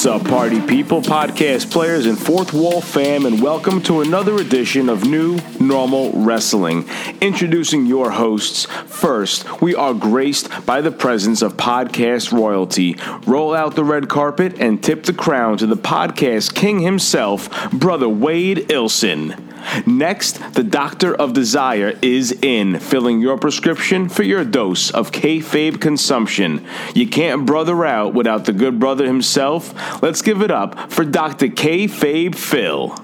[0.00, 4.88] What's up, party people, podcast players, and fourth wall fam, and welcome to another edition
[4.88, 6.88] of New Normal Wrestling.
[7.20, 8.64] Introducing your hosts.
[8.64, 12.96] First, we are graced by the presence of podcast royalty.
[13.26, 18.08] Roll out the red carpet and tip the crown to the podcast king himself, Brother
[18.08, 19.49] Wade Ilson.
[19.86, 25.80] Next, the Doctor of Desire is in, filling your prescription for your dose of kayfabe
[25.80, 26.64] consumption.
[26.94, 29.72] You can't brother out without the good brother himself.
[30.02, 31.48] Let's give it up for Dr.
[31.48, 32.96] Kayfabe Phil.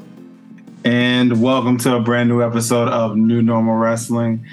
[0.84, 4.46] And welcome to a brand new episode of New Normal Wrestling.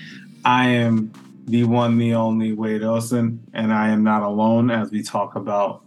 [0.46, 1.12] I am
[1.46, 5.84] the one, the only Wade Ilson, and I am not alone as we talk about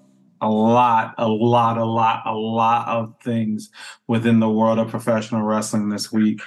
[0.47, 3.71] a lot, a lot, a lot, a lot of things
[4.07, 6.41] within the world of professional wrestling this week.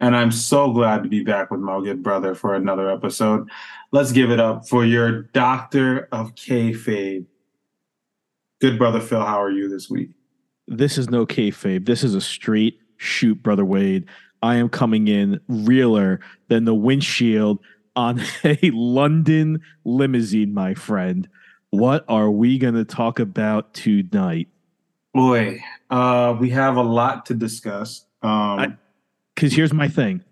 [0.00, 3.48] And I'm so glad to be back with my good brother for another episode.
[3.92, 7.26] Let's give it up for your doctor of kayfabe.
[8.60, 10.10] Good brother Phil, how are you this week?
[10.66, 11.84] This is no kayfabe.
[11.84, 14.06] This is a straight shoot, brother Wade.
[14.42, 17.58] I am coming in realer than the windshield
[17.96, 21.28] on a London limousine, my friend.
[21.72, 24.48] What are we going to talk about tonight?
[25.14, 28.04] Boy, uh, we have a lot to discuss.
[28.22, 28.76] Um,
[29.34, 30.22] Because here's my thing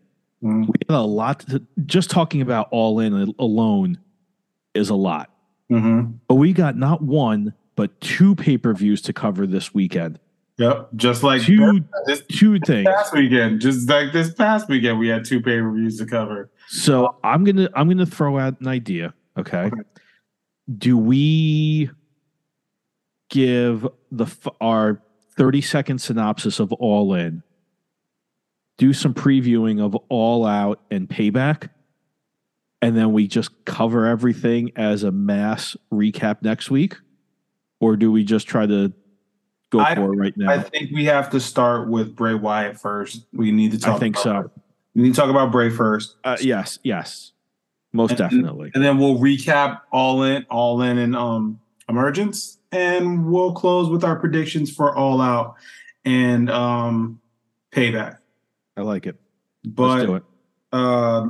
[0.43, 3.99] mm, we have a lot to, just talking about All In alone
[4.75, 5.31] is a lot.
[5.71, 6.19] mhm.
[6.29, 10.19] But we got not one, but two pay per views to cover this weekend.
[10.59, 12.87] Yep, just like Two, this two things.
[12.87, 16.51] past weekend, just like this past weekend, we had two pay per views to cover.
[16.69, 19.15] So I'm gonna I'm gonna throw out an idea.
[19.39, 19.65] Okay.
[19.65, 19.81] Okay.
[20.79, 21.91] Do we
[23.29, 24.27] give the
[24.61, 25.03] our
[25.37, 27.43] 30 second synopsis of All In?
[28.79, 31.69] Do some previewing of All Out and Payback,
[32.81, 36.97] and then we just cover everything as a mass recap next week,
[37.81, 38.93] or do we just try to
[39.71, 40.51] go I- for it right now?
[40.51, 43.27] I think we have to start with Bray Wyatt first.
[43.33, 43.97] We need to talk.
[43.97, 44.63] I think about, so.
[44.95, 47.33] We need to talk about Bray first, Uh, yes, yes,
[47.93, 48.71] most And- definitely.
[48.75, 54.05] and then we'll recap All In, All In, and um Emergence, and we'll close with
[54.05, 55.57] our predictions for All Out
[56.05, 57.21] and um
[57.73, 58.19] Payback.
[58.77, 59.17] I like it.
[59.65, 60.23] But Let's do it.
[60.73, 61.27] uh,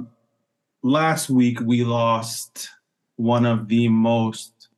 [0.83, 2.69] last week we lost
[3.17, 4.69] one of the most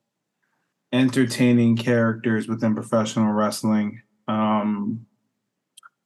[0.93, 4.01] entertaining characters within professional wrestling.
[4.29, 5.07] Um,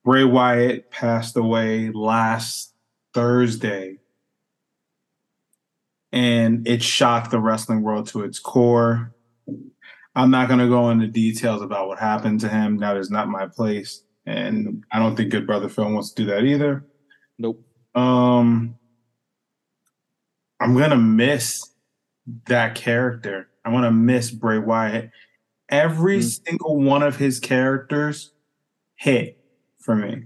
[0.04, 2.72] Bray Wyatt passed away last
[3.14, 3.98] Thursday,
[6.16, 9.12] and it shocked the wrestling world to its core.
[10.15, 12.78] I'm not going to go into details about what happened to him.
[12.78, 14.03] That is not my place.
[14.25, 16.87] And I don't think Good Brother Phil wants to do that either.
[17.38, 17.62] Nope.
[17.94, 18.76] Um,
[20.59, 21.71] I'm gonna miss
[22.47, 23.49] that character.
[23.65, 25.10] I'm gonna miss Bray Wyatt.
[25.69, 26.41] Every Mm.
[26.47, 28.32] single one of his characters
[28.94, 29.38] hit
[29.78, 30.25] for me.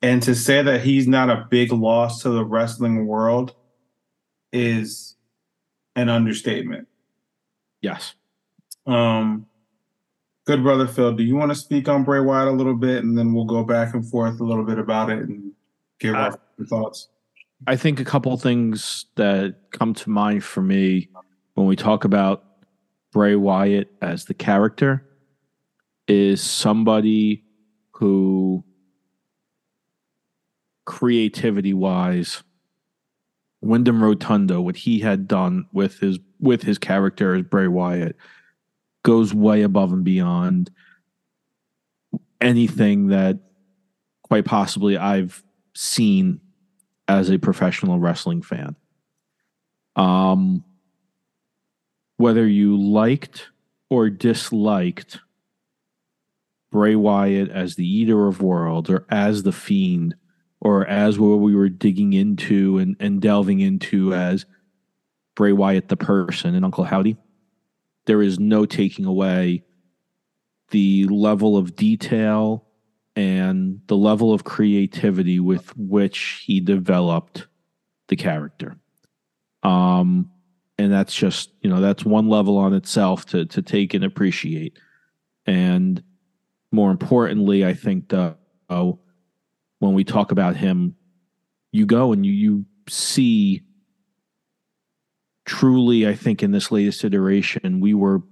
[0.00, 3.54] And to say that he's not a big loss to the wrestling world
[4.52, 5.16] is
[5.96, 6.88] an understatement.
[7.80, 8.14] Yes.
[8.86, 9.46] Um,
[10.46, 13.16] good brother Phil, do you want to speak on Bray Wyatt a little bit, and
[13.16, 15.52] then we'll go back and forth a little bit about it and
[15.98, 17.08] give Uh, our thoughts.
[17.66, 21.08] I think a couple things that come to mind for me
[21.54, 22.44] when we talk about
[23.12, 25.06] Bray Wyatt as the character
[26.08, 27.44] is somebody
[27.92, 28.64] who
[30.86, 32.42] creativity wise
[33.62, 38.16] Wyndham Rotunda what he had done with his with his character as Bray Wyatt
[39.04, 40.70] goes way above and beyond
[42.40, 43.38] anything that
[44.22, 45.42] quite possibly I've
[45.74, 46.40] seen
[47.06, 48.74] as a professional wrestling fan.
[49.94, 50.64] Um,
[52.16, 53.48] whether you liked
[53.90, 55.20] or disliked
[56.70, 60.14] Bray Wyatt as the Eater of Worlds or as the Fiend
[60.64, 64.46] or as what we were digging into and, and delving into as
[65.34, 67.16] Bray Wyatt the person and Uncle Howdy,
[68.06, 69.64] there is no taking away
[70.70, 72.64] the level of detail
[73.16, 77.48] and the level of creativity with which he developed
[78.06, 78.76] the character.
[79.64, 80.30] Um,
[80.78, 84.78] and that's just you know that's one level on itself to to take and appreciate.
[85.44, 86.02] And
[86.70, 88.36] more importantly, I think the
[88.70, 88.92] uh,
[89.82, 90.94] when we talk about him,
[91.72, 93.62] you go and you you see
[95.44, 96.06] truly.
[96.06, 98.22] I think in this latest iteration, we were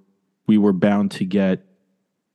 [0.47, 1.65] we were bound to get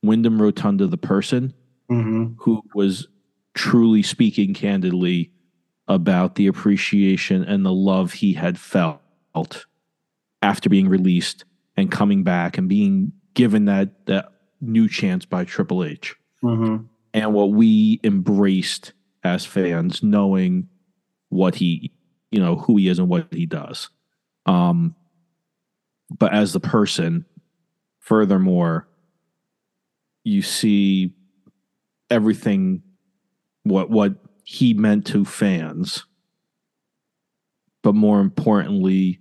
[0.02, 1.54] Wyndham Rotunda the person
[1.88, 2.32] Mm-hmm.
[2.40, 3.06] who was
[3.54, 5.30] truly speaking candidly
[5.86, 9.00] about the appreciation and the love he had felt
[10.42, 11.44] after being released
[11.76, 16.86] and coming back and being given that that new chance by Triple H Mm-hmm.
[17.14, 18.92] and what we embraced
[19.26, 20.68] as fans, knowing
[21.28, 21.92] what he,
[22.30, 23.90] you know, who he is and what he does.
[24.46, 24.94] Um,
[26.10, 27.26] but as the person,
[27.98, 28.88] furthermore,
[30.24, 31.12] you see
[32.10, 32.82] everything
[33.64, 34.14] what what
[34.44, 36.04] he meant to fans,
[37.82, 39.18] but more importantly,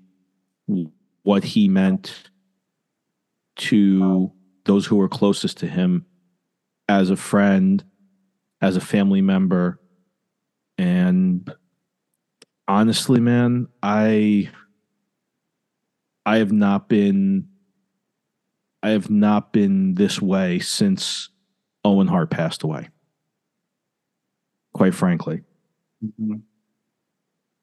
[1.24, 2.30] what he meant
[3.56, 4.32] to
[4.66, 6.06] those who were closest to him
[6.88, 7.84] as a friend,
[8.62, 9.80] as a family member.
[10.78, 11.52] And
[12.68, 14.50] honestly, man, I
[16.26, 17.48] I have not been
[18.84, 21.30] I have not been this way since
[21.84, 22.90] Owen Hart passed away.
[24.74, 25.42] Quite frankly.
[26.04, 26.36] Mm-hmm.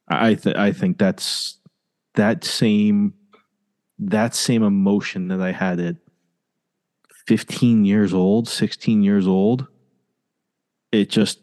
[0.09, 1.59] I th- I think that's
[2.15, 3.15] that same
[3.99, 5.97] that same emotion that I had at
[7.27, 9.67] 15 years old, 16 years old.
[10.91, 11.42] It just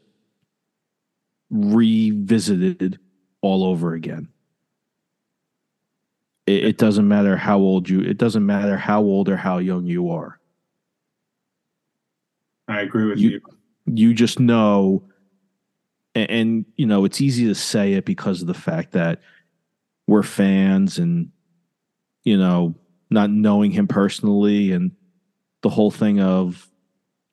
[1.50, 3.00] revisited
[3.42, 4.28] all over again.
[6.46, 9.86] It, it doesn't matter how old you it doesn't matter how old or how young
[9.86, 10.40] you are.
[12.68, 13.42] I agree with You- you.
[13.86, 15.04] you just know
[16.16, 19.22] and, and you know it's easy to say it because of the fact that
[20.08, 21.32] we're fans and
[22.24, 22.76] you know
[23.10, 24.92] not knowing him personally and
[25.62, 26.70] the whole thing of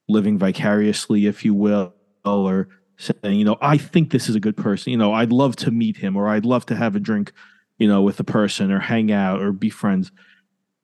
[0.09, 4.57] living vicariously if you will or saying you know i think this is a good
[4.57, 7.33] person you know i'd love to meet him or i'd love to have a drink
[7.79, 10.11] you know with a person or hang out or be friends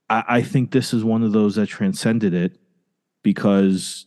[0.09, 2.59] i, I think this is one of those that transcended it
[3.23, 4.07] because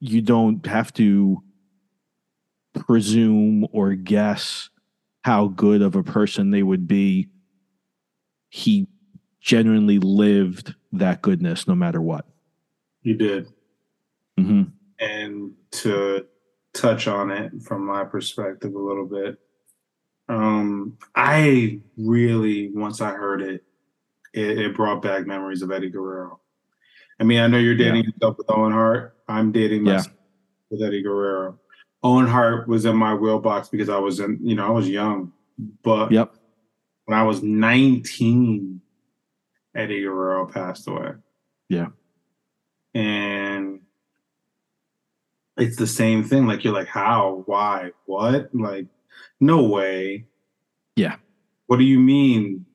[0.00, 1.42] you don't have to
[2.74, 4.68] presume or guess
[5.24, 7.28] how good of a person they would be.
[8.48, 8.88] He
[9.40, 12.26] genuinely lived that goodness no matter what.
[13.02, 13.46] He did.
[14.38, 14.62] Mm-hmm.
[15.02, 16.24] And to
[16.74, 19.36] touch on it from my perspective a little bit
[20.28, 23.64] um i really once i heard it
[24.32, 26.40] it, it brought back memories of eddie guerrero
[27.20, 29.94] i mean i know you're dating yourself with owen hart i'm dating Yeah.
[29.94, 30.16] myself
[30.70, 31.58] with eddie guerrero
[32.02, 35.32] owen hart was in my wheelbox because i was in you know i was young
[35.82, 36.34] but Yep.
[37.06, 38.80] when i was 19
[39.74, 41.12] eddie guerrero passed away
[41.68, 41.88] Yeah.
[42.94, 43.31] and
[45.56, 46.46] it's the same thing.
[46.46, 48.50] Like you're like, how, why, what?
[48.54, 48.86] Like,
[49.40, 50.26] no way.
[50.96, 51.16] Yeah.
[51.66, 52.66] What do you mean?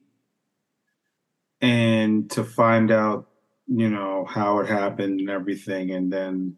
[1.61, 3.27] And to find out,
[3.67, 6.55] you know, how it happened and everything, and then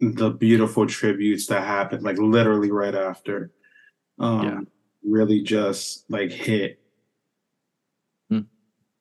[0.00, 3.50] the beautiful tributes that happened, like literally right after,
[4.20, 4.60] um, Yeah.
[5.02, 6.80] really just like hit.
[8.30, 8.42] Hmm.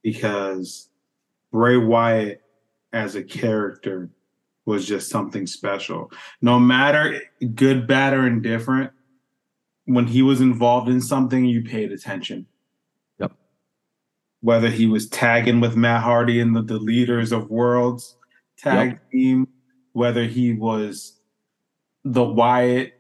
[0.02, 0.90] Because
[1.52, 2.42] Bray Wyatt
[2.92, 4.10] as a character
[4.68, 6.12] was just something special.
[6.42, 7.22] No matter
[7.56, 8.92] good, bad, or indifferent,
[9.86, 12.46] when he was involved in something, you paid attention.
[13.18, 13.32] Yep.
[14.42, 18.18] Whether he was tagging with Matt Hardy in the, the Leaders of Worlds
[18.58, 19.48] tag team,
[19.94, 21.18] whether he was
[22.04, 22.94] the Wyatt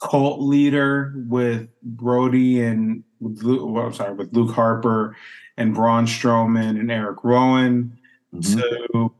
[0.00, 5.14] cult leader with Brody and with Luke, well, I'm sorry, with Luke Harper
[5.58, 7.98] and Braun Strowman and Eric Rowan
[8.34, 8.56] Mhm.
[8.56, 9.12] to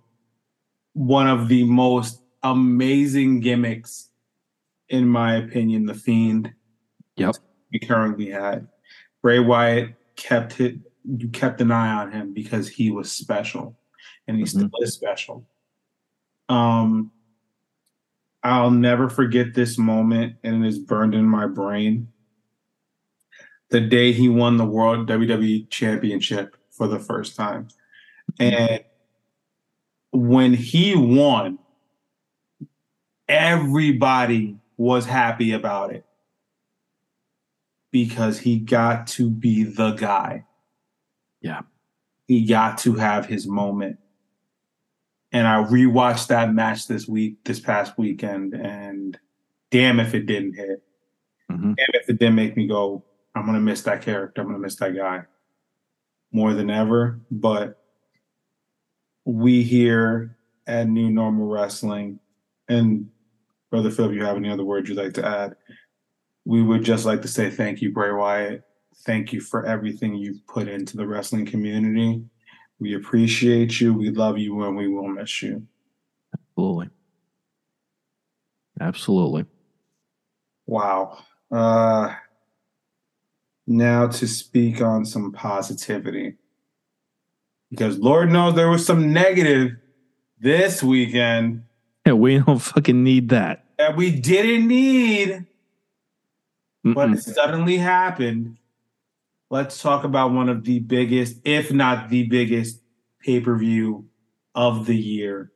[0.99, 4.09] one of the most amazing gimmicks,
[4.88, 6.52] in my opinion, the Fiend.
[7.14, 7.37] Yep.
[7.73, 8.67] We currently had
[9.23, 10.76] Bray Wyatt kept it.
[11.05, 13.78] You kept an eye on him because he was special,
[14.26, 15.47] and he still is special.
[16.49, 17.12] Um,
[18.43, 22.09] I'll never forget this moment, and it is burned in my brain.
[23.71, 27.69] The day he won the World WWE Championship for the first time,
[28.40, 28.83] and
[30.12, 31.58] when he won,
[33.28, 36.04] everybody was happy about it
[37.90, 40.44] because he got to be the guy.
[41.40, 41.62] Yeah.
[42.26, 43.98] He got to have his moment.
[45.32, 49.18] And I rewatched that match this week, this past weekend, and
[49.70, 50.82] damn if it didn't hit.
[51.50, 51.76] Mhm.
[51.76, 54.40] Damn if it didn't make me go, I'm gonna miss that character.
[54.40, 55.24] I'm gonna miss that guy
[56.32, 57.20] more than ever.
[57.30, 57.77] But
[59.28, 60.35] we here
[60.66, 62.18] at New Normal Wrestling,
[62.66, 63.11] and
[63.70, 65.54] Brother Phil, if you have any other words you'd like to add,
[66.47, 68.64] we would just like to say thank you, Bray Wyatt.
[69.04, 72.25] Thank you for everything you've put into the wrestling community.
[72.80, 73.92] We appreciate you.
[73.92, 75.66] We love you, and we will miss you.
[76.35, 76.88] Absolutely.
[78.80, 79.44] Absolutely.
[80.66, 81.18] Wow.
[81.50, 82.14] Uh,
[83.66, 86.38] now to speak on some positivity.
[87.70, 89.72] Because Lord knows there was some negative
[90.40, 91.64] this weekend
[92.06, 93.64] Yeah, we don't fucking need that.
[93.78, 95.46] that we didn't need,
[96.84, 97.14] but Mm-mm.
[97.16, 98.56] it suddenly happened.
[99.50, 102.80] Let's talk about one of the biggest, if not the biggest,
[103.20, 104.06] pay per view
[104.54, 105.52] of the year,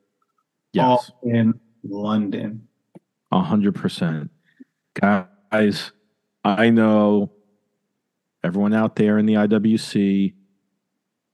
[0.72, 2.66] Yes, all in London.
[3.30, 4.30] a hundred percent,
[4.94, 5.92] guys.
[6.44, 7.30] I know
[8.42, 10.32] everyone out there in the IWC.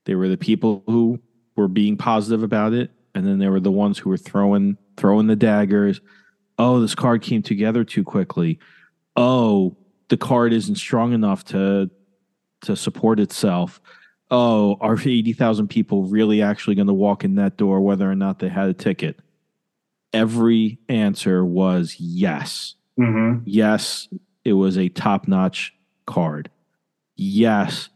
[0.09, 1.19] They were the people who
[1.55, 5.27] were being positive about it, and then there were the ones who were throwing throwing
[5.27, 6.01] the daggers.
[6.57, 8.57] Oh, this card came together too quickly.
[9.15, 11.91] Oh, the card isn't strong enough to
[12.61, 13.79] to support itself.
[14.31, 18.15] Oh, are eighty thousand people really actually going to walk in that door, whether or
[18.15, 19.19] not they had a ticket?
[20.11, 22.73] Every answer was yes.
[22.99, 23.43] Mm-hmm.
[23.45, 24.07] Yes,
[24.43, 25.75] it was a top notch
[26.07, 26.49] card.
[27.15, 27.89] Yes,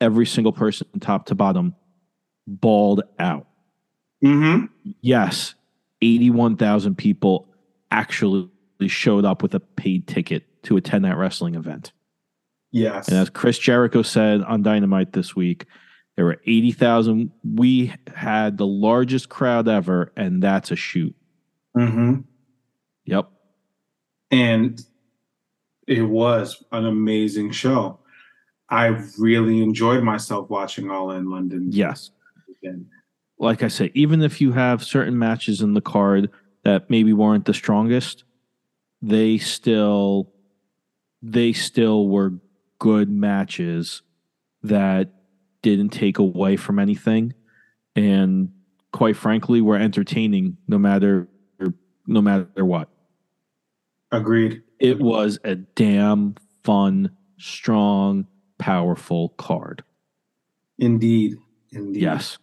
[0.00, 1.74] every single person, top to bottom,
[2.46, 3.46] balled out.
[4.24, 4.66] Mm-hmm.
[5.00, 5.54] Yes,
[6.02, 7.48] 81,000 people
[7.90, 8.50] actually
[8.86, 11.92] showed up with a paid ticket to attend that wrestling event.
[12.72, 13.08] Yes.
[13.08, 15.66] And as Chris Jericho said on Dynamite this week,
[16.16, 17.30] there were 80,000.
[17.44, 21.14] We had the largest crowd ever, and that's a shoot.
[21.76, 22.20] mm-hmm.
[23.04, 23.28] Yep.
[24.32, 24.82] and
[25.86, 28.00] it was an amazing show.
[28.68, 28.86] I
[29.18, 31.68] really enjoyed myself watching All in London.
[31.70, 32.10] Yes.
[32.62, 32.86] Again.
[33.38, 36.30] like I said, even if you have certain matches in the card
[36.64, 38.24] that maybe weren't the strongest,
[39.02, 40.32] they still
[41.22, 42.34] they still were
[42.78, 44.02] good matches
[44.62, 45.10] that
[45.62, 47.34] didn't take away from anything
[47.94, 48.50] and
[48.92, 51.28] quite frankly were entertaining no matter
[52.06, 52.88] no matter what.
[54.12, 54.62] Agreed.
[54.78, 58.26] It was a damn fun, strong,
[58.58, 59.82] powerful card.
[60.78, 61.36] Indeed.
[61.72, 62.02] Indeed.
[62.02, 62.38] Yes.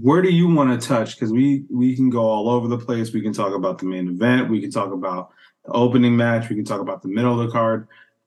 [0.00, 1.14] Where do you want to touch?
[1.14, 3.12] Because we we can go all over the place.
[3.12, 4.50] We can talk about the main event.
[4.50, 5.30] We can talk about
[5.64, 6.48] the opening match.
[6.48, 7.86] We can talk about the middle of the card.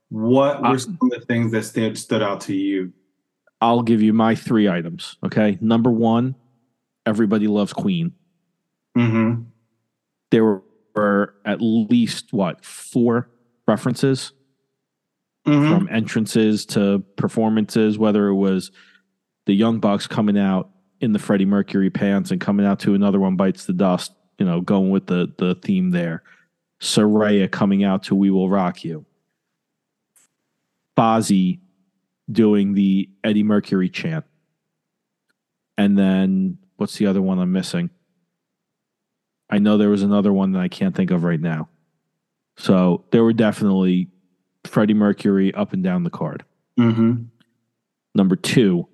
[0.09, 2.93] What were Uh, some of the things that stood stood out to you?
[3.61, 5.17] I'll give you my three items.
[5.25, 5.57] Okay.
[5.59, 6.35] Number one,
[7.05, 8.13] everybody loves Queen.
[8.97, 9.43] Mm-hmm.
[10.31, 10.61] There
[10.95, 13.29] were at least what four
[13.67, 14.31] references
[15.49, 15.73] Mm-hmm.
[15.73, 18.71] from entrances to performances, whether it was
[19.45, 20.69] the Young Bucks coming out
[21.01, 24.45] in the Freddie Mercury pants and coming out to another one bites the dust, you
[24.45, 26.23] know, going with the the theme there.
[26.81, 29.05] Saraya coming out to We Will Rock You.
[30.97, 31.59] Fozzy
[32.31, 34.25] doing the Eddie Mercury chant.
[35.77, 37.89] And then what's the other one I'm missing?
[39.49, 41.69] I know there was another one that I can't think of right now.
[42.57, 44.09] So there were definitely
[44.65, 46.43] Freddie Mercury up and down the card.
[46.79, 47.23] Mm-hmm.
[48.15, 48.87] Number two,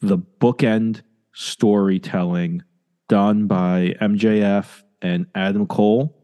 [0.00, 1.02] the bookend
[1.32, 2.62] storytelling
[3.08, 6.16] done by MJF and Adam Cole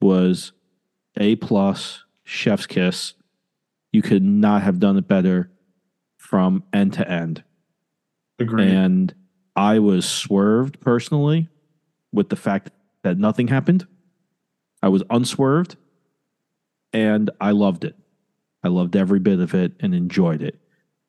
[0.00, 0.52] was
[1.18, 3.14] A plus, chef's kiss.
[3.92, 5.50] You could not have done it better
[6.18, 7.42] from end to end.
[8.38, 8.68] Agreed.
[8.68, 9.14] And
[9.54, 11.48] I was swerved personally
[12.12, 12.70] with the fact
[13.02, 13.86] that nothing happened.
[14.86, 15.74] I was unswerved
[16.92, 17.96] and I loved it.
[18.62, 20.60] I loved every bit of it and enjoyed it.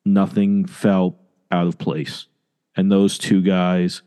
[0.04, 1.16] Nothing felt
[1.52, 2.26] out of place.
[2.74, 4.02] And those two guys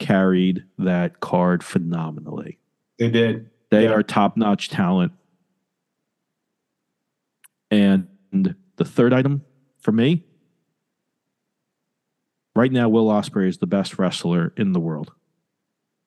[0.00, 2.58] carried that card phenomenally.
[2.98, 3.50] they did.
[3.70, 3.90] They Yeah.
[3.92, 5.12] are top notch talent.
[7.70, 8.08] And
[8.74, 9.44] the third item
[9.78, 10.24] for me,
[12.56, 15.12] right now, Will Ospreay is the best wrestler in the world.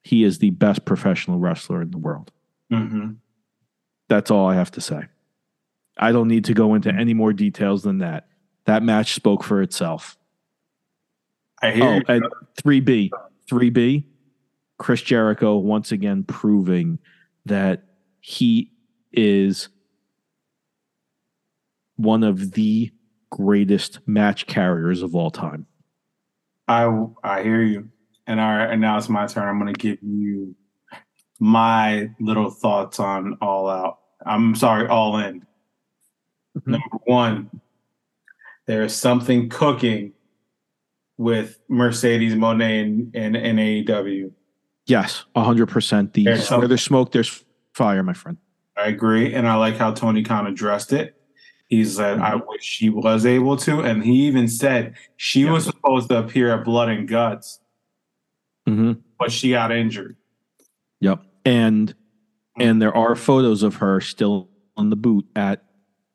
[0.04, 2.34] He is the best professional wrestler in the world.
[2.72, 3.12] Mm-hmm.
[4.10, 5.04] That's all I have to say.
[5.98, 8.28] I don't need to go into any more details than that.
[8.66, 10.18] That match spoke for itself.
[11.62, 12.02] I hear Oh, you.
[12.08, 12.26] and
[12.62, 13.10] 3B,
[13.50, 14.04] 3B,
[14.78, 17.00] Chris Jericho once again proving
[17.46, 17.84] that
[18.20, 18.72] he
[19.12, 19.70] is
[21.96, 22.92] one of the
[23.32, 25.66] greatest match carriers of all time.
[26.68, 26.86] I
[27.24, 27.90] I hear you.
[28.28, 29.48] And all right, and now it's my turn.
[29.48, 30.54] I'm gonna give you
[31.40, 34.00] my little thoughts on all out.
[34.26, 35.46] I'm sorry, all in.
[36.58, 36.68] Mhm.
[36.68, 37.62] Number one,
[38.66, 40.14] there is something cooking
[41.18, 44.32] with Mercedes Moné and, and, and AEW.
[44.86, 46.14] Yes, 100%.
[46.14, 48.38] The, There's where there's smoke, there's fire, my friend.
[48.78, 51.16] I agree, and I like how Tony Khan addressed it.
[51.68, 56.08] He said, "I wish she was able to," and he even said she was supposed
[56.10, 57.60] to appear at Blood and Guts,
[58.66, 60.16] hmm but she got injured.
[61.02, 61.24] Yep.
[61.48, 61.96] And
[62.60, 65.64] and there are photos of her still on the boot at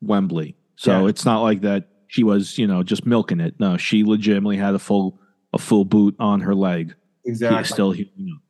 [0.01, 0.55] Wembley.
[0.75, 1.09] So Yeah.
[1.09, 3.55] it's not like that she was, you know, just milking it.
[3.59, 5.19] No, she legitimately had a full
[5.53, 6.93] a full boot on her leg.
[7.25, 7.57] Exactly.
[7.59, 8.41] He's still healing up.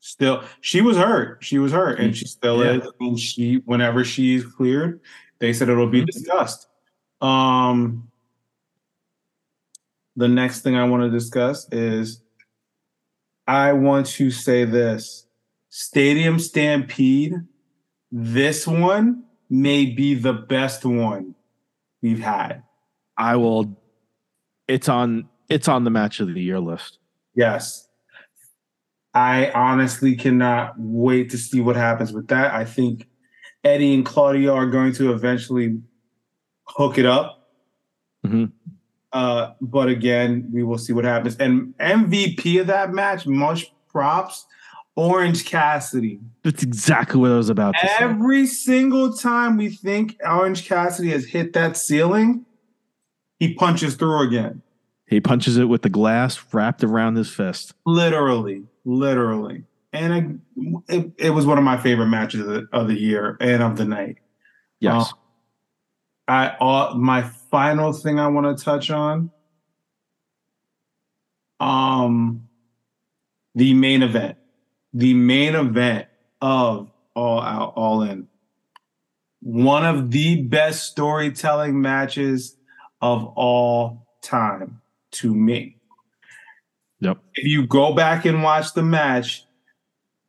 [0.00, 2.72] still she was hurt she was hurt and she still Yeah.
[2.78, 5.00] is and she whenever she's cleared
[5.38, 6.06] they said it'll be Mhm.
[6.06, 6.68] discussed
[7.22, 8.08] um
[10.16, 12.20] the next thing i want to discuss is
[13.46, 15.23] i want to say this
[15.76, 17.34] stadium stampede
[18.12, 21.34] this one may be the best one
[22.00, 22.62] we've had
[23.16, 23.76] I will.
[24.66, 25.28] It's on.
[25.48, 26.98] It's on the match of the year list.
[27.34, 27.88] Yes.
[29.14, 32.52] I honestly cannot wait to see what happens with that.
[32.52, 33.06] I think
[33.62, 35.80] Eddie and Claudio are going to eventually
[36.66, 37.48] hook it up.
[38.26, 38.50] Mhm.
[39.12, 41.36] Uh, but again, we will see what happens.
[41.36, 44.46] And MVP of that match, much props,
[44.96, 46.20] Orange Cassidy.
[46.44, 47.94] That's exactly what I was about to say.
[47.98, 52.46] Every single time we think Orange Cassidy has hit that ceiling,
[53.40, 54.62] he punches through again.
[55.06, 57.74] He punches it with the glass wrapped around his fist.
[57.84, 62.88] literally literally and I, it, it was one of my favorite matches of the, of
[62.88, 64.18] the year and of the night
[64.80, 65.12] Yes.
[66.28, 69.30] i uh, my final thing i want to touch on
[71.60, 72.46] um
[73.54, 74.36] the main event
[74.94, 76.06] the main event
[76.40, 78.26] of all out all in
[79.40, 82.56] one of the best storytelling matches
[83.02, 85.76] of all time to me
[87.00, 87.18] yep.
[87.34, 89.44] if you go back and watch the match,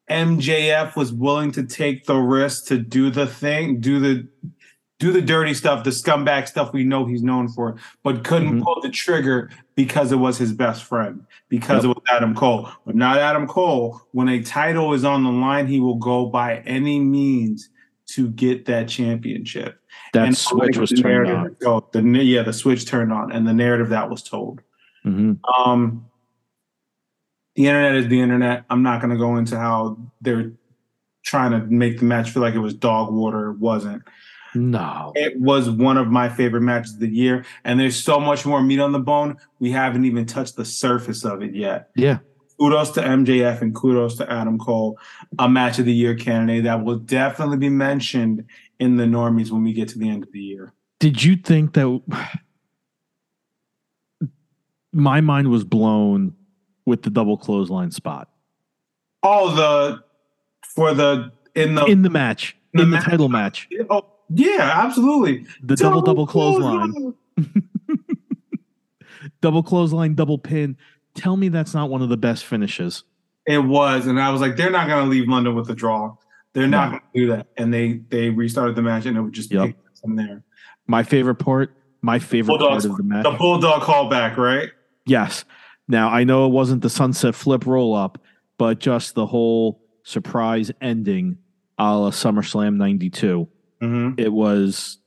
[0.09, 4.27] MJF was willing to take the risk to do the thing, do the
[4.99, 8.63] do the dirty stuff, the scumbag stuff we know he's known for, but couldn't Mhm.
[8.63, 11.91] pull the trigger because it was his best friend, because Yep.
[11.91, 12.69] it was Adam Cole.
[12.85, 14.01] But not Adam Cole.
[14.13, 17.69] When a title is on the line, he will go by any means
[18.07, 19.79] to get that championship.
[20.13, 21.55] That And switch was the turned on.
[21.65, 24.61] Oh, the yeah, the switch turned on, and the narrative that was told.
[25.03, 26.05] hmm Um,
[27.55, 28.63] the internet is the internet.
[28.69, 30.51] I'm not going to go into how they're
[31.23, 33.51] trying to make the match feel like it was dog water.
[33.51, 34.03] It wasn't.
[34.55, 35.11] No.
[35.15, 38.61] It was one of my favorite matches of the year, and there's so much more
[38.61, 39.37] meat on the bone.
[39.59, 41.89] We haven't even touched the surface of it yet.
[41.95, 42.19] Yeah.
[42.59, 44.97] Kudos to MJF and kudos to Adam Cole,
[45.39, 48.45] a match of the year candidate that will definitely be mentioned
[48.79, 50.73] in the normies when we get to the end of the year.
[51.01, 52.01] Did you think that
[54.93, 56.33] my mind was blown
[56.85, 58.29] with the double clothesline spot
[59.23, 60.03] Oh, the
[60.75, 64.71] for the in the in the match, The in the match- title match, oh yeah,
[64.85, 65.45] absolutely.
[65.63, 67.13] the double double clothesline,
[69.41, 70.77] double clothesline, double pin.
[71.13, 73.03] Tell me that's not one of the best finishes.
[73.45, 76.15] It was, and I was like, they're not going to leave London with the draw.
[76.53, 76.89] They're not No.
[76.91, 77.47] going to do that.
[77.57, 79.75] And they they restarted the match, and it would just Yep.
[80.01, 80.43] from there.
[80.87, 83.23] My favorite part, my favorite part of the match.
[83.23, 84.69] the bulldog callback, right?
[85.05, 85.45] Yes.
[85.87, 88.17] Now I know it wasn't the sunset flip roll up,
[88.57, 91.37] but just the whole surprise ending
[91.77, 93.47] a la SummerSlam '92.
[93.81, 94.19] Mm-hmm.
[94.19, 94.97] It was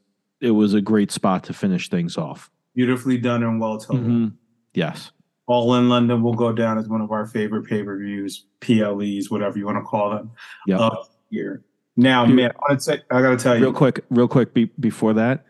[0.41, 2.51] it was a great spot to finish things off.
[2.75, 4.01] Beautifully done and well told.
[4.05, 4.33] Mhm.
[4.75, 5.11] Yes.
[5.47, 9.31] All in London will go down as one of our favorite pay per views, PLEs,
[9.31, 10.31] whatever you want to call them.
[10.79, 11.65] Of the year.
[11.97, 12.37] Now, Dude.
[12.37, 15.45] man, I, say, I got to tell you, Real quick, real quick be, before that,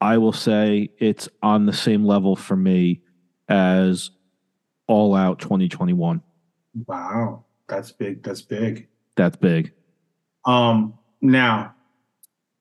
[0.00, 3.00] I will say it's on the same level for me
[3.48, 4.10] as
[4.88, 6.20] All Out 2021.
[6.86, 8.22] wow, that's big.
[8.22, 8.88] That's big.
[9.16, 9.72] That's big.
[10.44, 11.73] Um, now,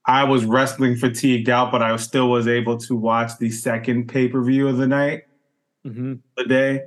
[0.06, 4.28] I was wrestling fatigued out, but I still was able to watch the second pay
[4.28, 5.24] per view of the night,
[5.86, 6.14] Mm-hmm.
[6.38, 6.82] the day,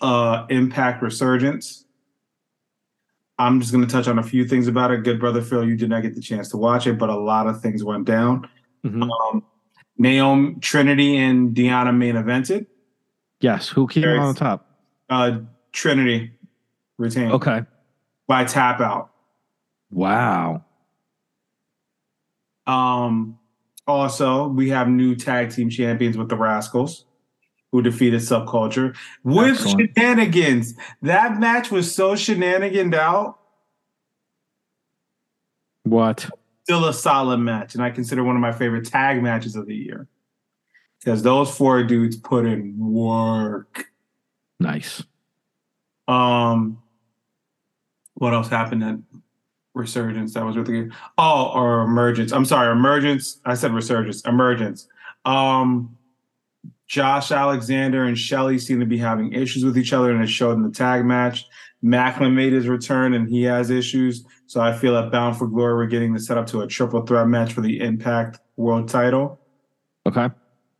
[0.00, 1.84] uh, Impact Resurgence.
[3.38, 5.02] I'm just going to touch on a few things about it.
[5.02, 7.46] Good brother Phil, you did not get the chance to watch it, but a lot
[7.46, 8.48] of things went down.
[8.84, 9.02] Mm-hmm.
[9.10, 9.44] Um,
[9.98, 12.66] Naomi, Trinity, and Deonna main evented.
[13.40, 13.68] Yes.
[13.68, 14.66] Who came out on top?
[15.10, 15.38] Uh,
[15.72, 16.32] Trinity
[16.98, 17.62] retained Okay.
[18.26, 19.10] by tap out.
[19.90, 20.64] Wow.
[22.66, 23.38] Um,
[23.86, 27.04] also, we have new tag team champions with the Rascalz,
[27.72, 29.90] who defeated Subculture with Excellent.
[29.96, 30.74] shenanigans.
[31.02, 33.38] That match was so shenaniganed out.
[35.82, 36.28] What?
[36.64, 39.74] Still a solid match, and I consider one of my favorite tag matches of the
[39.74, 40.06] year
[41.00, 43.86] because those four dudes put in work.
[44.60, 45.02] Nice.
[46.06, 46.80] Um,
[48.14, 49.21] what else happened at
[49.74, 50.34] Resurgence?
[50.34, 50.92] That was really good.
[51.18, 52.32] Oh, or Emergence.
[52.32, 53.40] I'm sorry, Emergence.
[53.44, 54.22] I said Resurgence.
[54.26, 54.86] Emergence.
[55.24, 55.96] Um,
[56.88, 60.52] Josh Alexander and Shelley seem to be having issues with each other, and it showed
[60.52, 61.46] in the tag match.
[61.82, 64.24] Maclin made his return, and he has issues.
[64.46, 67.26] So I feel at Bound for Glory, we're getting the setup to a triple threat
[67.28, 69.40] match for the Impact World Title.
[70.06, 70.28] Okay.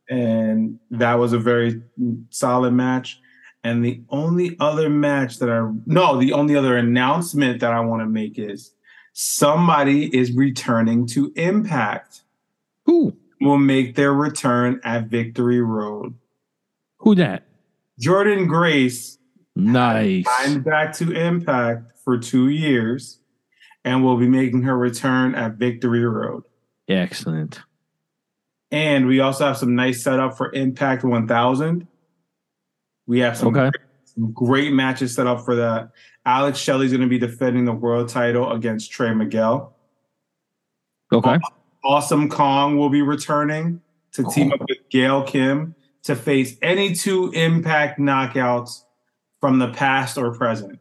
[0.09, 1.81] and that was a very
[2.29, 3.19] solid match.
[3.63, 8.01] And the only other match that I no, the only other announcement that I want
[8.01, 8.73] to make is
[9.13, 12.21] somebody is returning to Impact.
[12.85, 13.15] Who?
[13.39, 16.15] Will make their return at Victory Road.
[16.99, 17.43] Who that?
[18.01, 19.17] Jordynne Grace
[19.55, 20.25] Nice.
[20.25, 23.19] signed back to Impact for two years
[23.85, 26.43] and will be making her return at Victory Road.
[26.87, 27.59] Excellent.
[28.71, 31.85] And we also have some nice setup for Impact 1000.
[33.05, 33.69] We have some, Okay.
[34.33, 35.89] Great matches set up for that.
[36.25, 39.75] Alex Shelley's going to be defending the world title against Trey Miguel.
[41.11, 41.37] Okay.
[41.83, 43.81] Awesome Kong will be returning
[44.13, 48.83] to team up with Gail Kim to face any two Impact knockouts
[49.39, 50.79] from the past or present.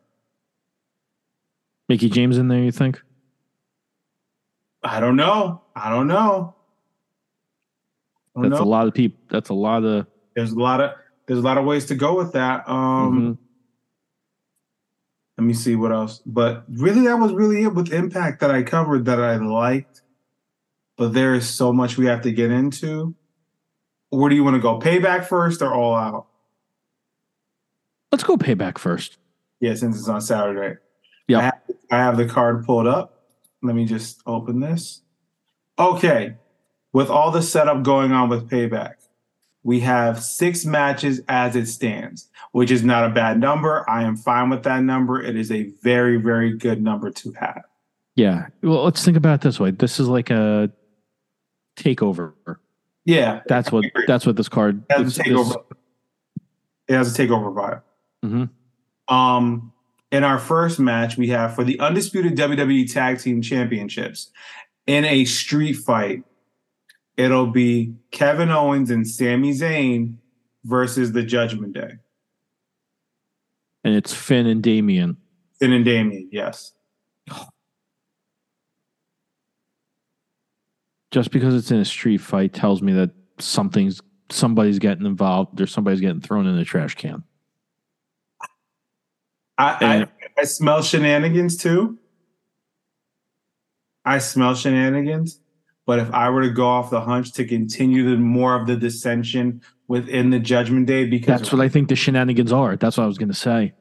[1.89, 3.01] Mickie James in there, you think?
[4.85, 5.63] I don't know.
[5.75, 6.55] I don't know.
[8.35, 8.67] I don't That's know.
[8.67, 9.19] a lot of people.
[9.29, 10.07] That's a lot of.
[10.35, 10.93] There's a lot of
[11.33, 12.69] there's a lot of ways to go with that.
[12.69, 13.39] Um Mhm.
[15.39, 16.21] let me see what else.
[16.27, 20.03] But really that was really it with Impact that I covered that I liked.
[20.99, 23.15] But there is so much we have to get into.
[24.11, 24.79] Where do you want to go?
[24.79, 26.27] Payback first or all out?
[28.13, 29.17] Let's go payback first.
[29.61, 30.79] Yeah, since it's on Saturday.
[31.29, 31.39] Yeah.
[31.39, 33.25] I have, I have the card pulled up.
[33.63, 35.01] Let me just open this.
[35.79, 36.37] Okay.
[36.93, 38.97] With all the setup going on with Payback,
[39.65, 43.89] we have six matches as it stands, which is not a bad number.
[43.89, 45.23] I am fine with that number.
[45.23, 47.63] It is a very, very good number to have.
[48.17, 48.47] Yeah.
[48.63, 49.71] Well, let's think about it this way.
[49.71, 50.71] This is like a
[51.77, 52.35] takeover.
[53.05, 53.41] Yeah.
[53.47, 53.85] That's what.
[54.07, 54.83] That's what this card.
[54.91, 55.65] It has a takeover.
[56.89, 57.83] It has a takeover vibe.
[58.25, 58.51] Mhm.
[59.13, 59.73] Um,
[60.11, 64.31] in our first match, we have for the undisputed WWE Tag Team Championships
[64.87, 66.25] in a street fight.
[67.17, 70.17] It'll be Kevin Owens and Sami Zayn
[70.65, 71.93] versus the Judgment Day.
[73.85, 75.17] and it's Finn and Damian.
[75.59, 76.73] Finn and Damian, yes.
[81.11, 85.67] Just because it's in a street fight tells me that something's somebody's getting involved or
[85.67, 87.23] somebody's getting thrown in a trash can.
[89.59, 91.99] I, And- I, I smell shenanigans too.
[94.05, 95.39] I smell shenanigans.
[95.87, 98.77] But if I were to go off the hunch to continue the more of the
[98.77, 102.77] dissension within the Judgment Day, because That's what I think the shenanigans are.
[102.77, 103.73] That's what I was going to say.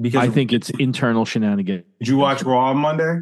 [0.00, 1.84] because I think it's internal shenanigans.
[2.00, 3.20] did you watch Raw on Monday?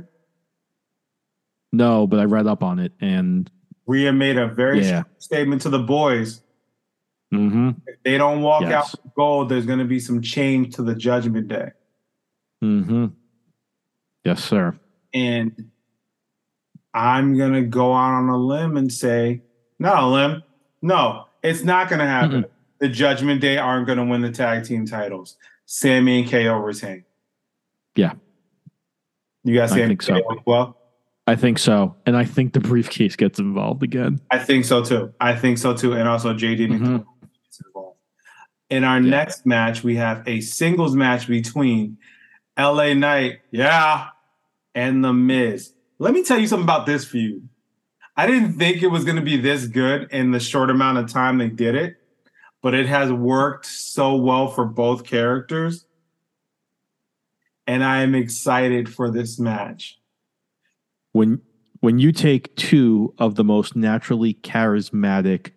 [1.73, 3.51] No, but I read up on it and
[3.87, 5.01] Rhea made a very Yeah.
[5.01, 6.41] strong statement to the boys.
[7.33, 8.73] hmm If they don't walk Yes.
[8.73, 11.71] out with gold, there's going to be some change to the Judgment Day.
[12.63, 13.07] Mm-hmm.
[14.25, 14.79] Yes, sir.
[15.13, 15.71] And
[16.95, 19.43] I'm going to go out on a limb and say,
[19.79, 20.43] not a limb.
[20.81, 22.45] No, it's not going to happen.
[22.79, 25.37] The Judgment Day aren't going to win the tag team titles.
[25.67, 27.05] Sami and KO retain.
[27.97, 28.13] Yeah.
[29.43, 30.21] You I think so.
[30.21, 30.79] KO as well?
[31.27, 31.97] I think so.
[32.07, 34.21] And I think the briefcase gets involved again.
[34.31, 35.13] I think so too.
[35.21, 35.95] I think so too.
[35.95, 36.81] And also JD Mhm.
[36.81, 37.07] Nicole
[37.51, 37.99] is involved.
[38.71, 39.11] In our Yeah.
[39.11, 41.97] next match, we have a singles match between
[42.57, 44.09] LA Knight, yeah,
[44.75, 45.73] and The Miz.
[45.99, 47.49] Let me tell you something about this feud.
[48.17, 51.11] I didn't think it was going to be this good in the short amount of
[51.11, 51.97] time they did it,
[52.63, 55.87] but it has worked so well for both characters.
[57.67, 59.99] And I am excited for this match.
[61.13, 61.41] When
[61.81, 65.51] when you take two of the most naturally charismatic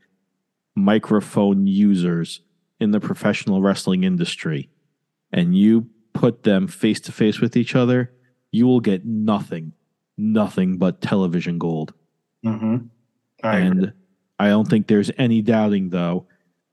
[0.76, 2.42] microphone users
[2.80, 4.70] in the professional wrestling industry
[5.32, 8.12] and you put them face to face with each other,
[8.52, 9.72] you will get nothing,
[10.18, 11.94] nothing but television gold.
[12.46, 12.88] Mm-hmm.
[13.44, 13.68] I agree.
[13.68, 13.94] and
[14.40, 16.28] I don't think there's any doubting, though,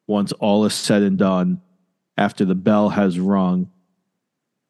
[0.07, 1.61] once all is said and done,
[2.16, 3.70] after the bell has rung,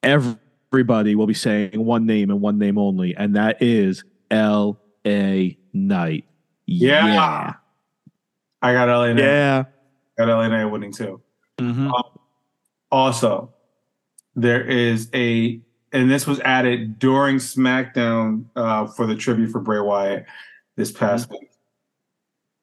[0.03, 5.59] everybody will be saying one name and one name only, and that is L.A.
[5.73, 6.25] Knight.
[6.67, 7.55] Yeah.
[8.63, 9.19] I got LA Knight.
[9.19, 9.65] Yeah.
[10.17, 11.21] Got LA Knight winning too.
[11.59, 11.93] Mhm.
[12.91, 13.53] Also,
[14.35, 15.61] there is a,
[15.95, 20.27] and this was added during SmackDown uh, for the tribute for Bray Wyatt
[20.77, 21.49] this past week.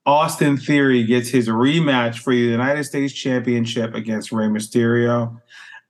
[0.06, 5.40] Austin Theory gets his rematch for the United States Championship against Rey Mysterio.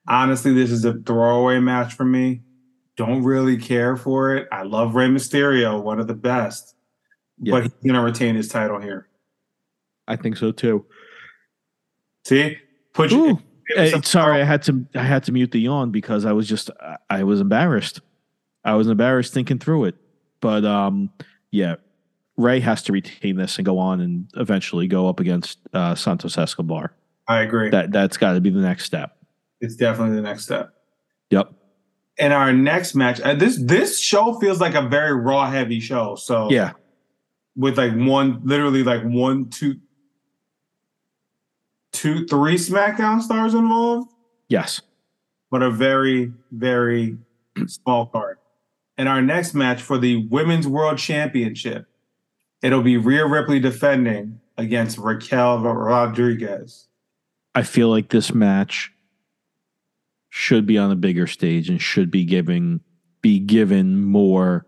[0.08, 2.41] Honestly, this is a throwaway match for me.
[2.95, 4.47] Don't really care for it.
[4.51, 6.75] I love Rey Mysterio, one of the best,
[7.39, 7.54] Yeah.
[7.54, 9.08] but he's going to retain his title here.
[10.08, 10.86] I think so too.
[12.25, 12.58] See,
[12.93, 13.39] put you.
[13.75, 16.69] Hey, sorry, I had to I had to mute the yawn because I was just
[16.81, 18.01] I- I was embarrassed.
[18.63, 19.95] I was embarrassed thinking through it.
[20.41, 21.10] But um
[21.51, 21.75] yeah,
[22.38, 26.38] Rey has to retain this and go on and eventually go up against uh, Santos
[26.38, 26.93] Escobar.
[27.27, 27.69] I agree.
[27.69, 29.17] That that's got to be the next step.
[29.60, 30.73] it's definitely the next step.
[31.29, 31.51] Yep.
[32.17, 36.15] And our next match, uh, this this show feels like a very raw heavy show.
[36.15, 36.71] So Yeah.
[37.55, 39.75] with like one, literally like one, two,
[41.91, 44.12] two, three SmackDown stars involved,
[44.49, 44.82] Yes.
[45.49, 47.17] but a very, very
[47.67, 48.38] small card.
[48.97, 51.88] And our next match for the Women's World Championship,
[52.62, 56.88] it'll be Rhea Ripley defending against Raquel Rodriguez.
[57.56, 58.91] I feel like this match
[60.30, 62.80] should be on a bigger stage and should be giving
[63.21, 64.65] be given more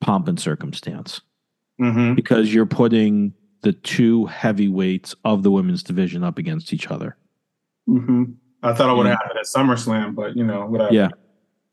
[0.00, 1.20] pomp and circumstance
[1.80, 2.14] Mm-hmm.
[2.14, 3.34] because you're putting
[3.64, 7.16] the two heavyweights of the women's division up against each other.
[7.88, 8.24] Mm-hmm.
[8.62, 10.92] I thought it would have happened at SummerSlam, but you know, whatever.
[10.94, 11.08] Yeah.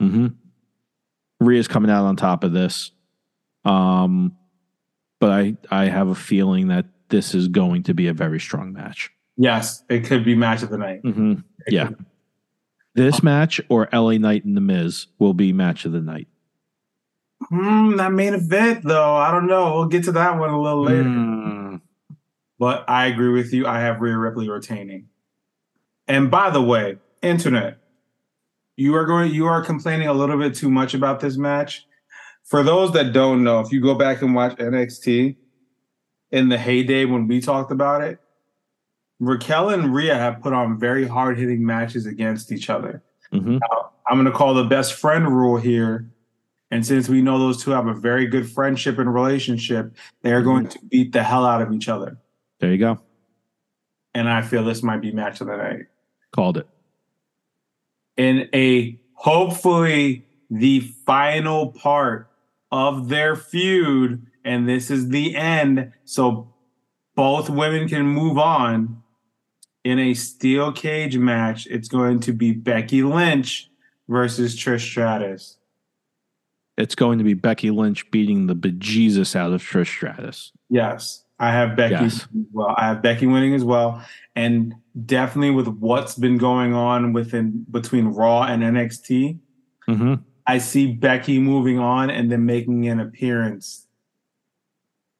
[0.01, 0.27] Mm-hmm.
[1.39, 2.91] Rhea's coming out on top of this.
[3.65, 4.35] Um,
[5.19, 8.73] but I I have a feeling that this is going to be a very strong
[8.73, 9.11] match.
[9.37, 11.03] Yes, it could be match of the night.
[11.03, 11.33] Mm-hmm.
[11.67, 11.87] Yeah.
[11.87, 12.05] could-
[12.95, 16.27] This match or LA Knight and The Miz will be match of the night.
[17.49, 19.73] Hmm, that main event, though, I don't know.
[19.73, 21.03] We'll get to that one a little later.
[21.03, 21.60] Mm.
[22.61, 23.65] But I agree with you.
[23.65, 25.07] I have Rhea Ripley retaining.
[26.07, 27.79] And by the way, internet,
[28.77, 29.33] you are going.
[29.33, 31.87] You are complaining a little bit too much about this match.
[32.43, 35.37] For those that don't know, if you go back and watch NXT
[36.29, 38.19] in the heyday when we talked about it,
[39.19, 43.01] Raquel and Rhea have put on very hard hitting matches against each other.
[43.33, 43.59] Mhm.
[44.05, 46.11] I'm going to call the best friend rule here.
[46.69, 50.43] And since we know those two have a very good friendship and relationship, they are
[50.43, 52.19] going to beat the hell out of each other.
[52.61, 52.99] There you go.
[54.13, 55.87] And I feel this might be match of the night.
[56.31, 56.67] Called it.
[58.15, 62.29] In a hopefully the final part
[62.71, 66.53] of their feud, and this is the end, so
[67.15, 69.01] both women can move on.
[69.83, 73.71] In a steel cage match, it's going to be Becky Lynch
[74.07, 75.57] versus Trish Stratus.
[76.77, 80.51] It's going to be Becky Lynch beating the bejesus out of Trish Stratus.
[80.69, 81.95] Yes, I have Becky.
[81.95, 82.27] Yes.
[82.53, 84.01] Well, I have Becky winning as well,
[84.35, 84.73] and
[85.05, 89.39] definitely with what's been going on within between Raw and NXT,
[89.91, 90.15] Mm-hmm.
[90.47, 93.87] I see Becky moving on and then making an appearance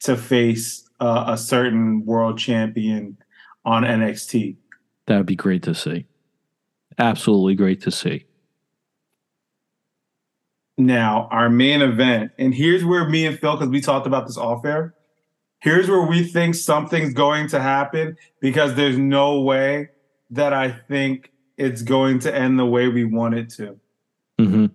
[0.02, 3.18] to face uh, a certain world champion
[3.66, 4.56] on NXT.
[5.08, 6.06] That would be great to see.
[6.98, 8.26] Absolutely great to see.
[10.78, 14.38] Now, our main event, and here's where me and Phil, because we talked about this
[14.38, 14.96] off air,
[15.62, 19.90] here's where we think something's going to happen because there's no way
[20.32, 23.80] that I think it's going to end the way we want it to.
[24.40, 24.66] Mm-hmm.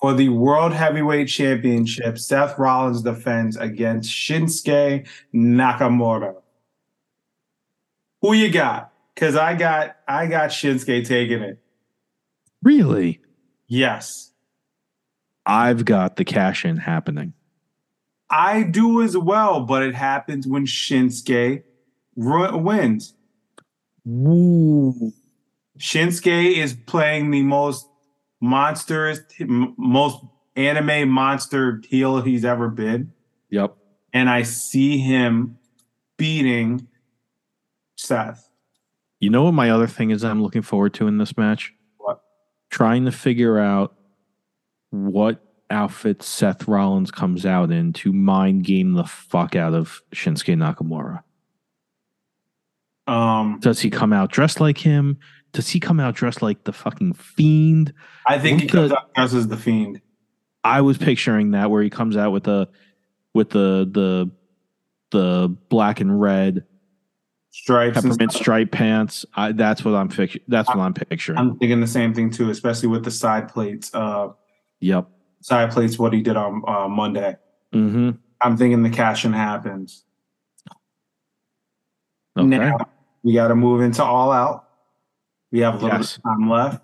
[0.00, 6.36] For the World Heavyweight Championship, Seth Rollins defends against Shinsuke Nakamura.
[8.22, 8.92] Who you got?
[9.14, 11.58] Because I got I got Shinsuke taking it.
[12.62, 13.20] Really?
[13.66, 14.32] Yes.
[15.46, 17.32] I've got the cash in happening.
[18.30, 21.62] I do as well, but it happens when Shinsuke
[22.16, 23.14] ru- wins.
[24.04, 25.12] Woo.
[25.78, 27.88] Shinsuke is playing the most
[28.40, 30.24] monstrous, most
[30.56, 33.12] anime monster heel he's ever been.
[33.50, 33.76] Yep.
[34.12, 35.58] And I see him
[36.16, 36.88] beating
[37.96, 38.50] Seth.
[39.20, 41.74] You know what my other thing is I'm looking forward to in this match?
[41.98, 42.20] What?
[42.70, 43.94] Trying to figure out
[44.90, 50.56] what outfit Seth Rollins comes out in to mind game the fuck out of Shinsuke
[50.56, 51.22] Nakamura.
[53.06, 55.18] Um, Does he come out dressed like him?
[55.52, 57.92] Does he come out dressed like the fucking fiend?
[58.26, 60.00] I think he What comes the- out dressed as the Fiend.
[60.64, 62.68] I was picturing that where he comes out with the
[63.34, 64.30] with the the
[65.12, 66.64] the black and red
[67.52, 67.94] Stripes.
[68.00, 69.24] peppermint stripe pants.
[69.34, 71.38] I, that's what I'm fic- That's what I'm picturing.
[71.38, 73.94] I'm thinking the same thing too, especially with the side plates.
[73.94, 74.30] Uh,
[74.80, 75.06] yep.
[75.46, 77.36] Side plates, what he did on uh, Monday.
[77.72, 78.10] Mm-hmm.
[78.40, 80.04] I'm thinking the cashing happens.
[82.36, 82.48] Okay.
[82.48, 82.78] Now
[83.22, 84.66] we got to move into all out.
[85.52, 86.16] We have a little Yes.
[86.16, 86.82] bit of time left.